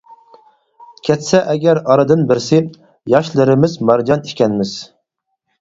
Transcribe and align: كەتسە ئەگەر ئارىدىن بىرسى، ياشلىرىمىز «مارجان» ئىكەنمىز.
كەتسە 1.09 1.41
ئەگەر 1.51 1.81
ئارىدىن 1.83 2.25
بىرسى، 2.31 2.63
ياشلىرىمىز 3.15 3.79
«مارجان» 3.91 4.29
ئىكەنمىز. 4.31 4.77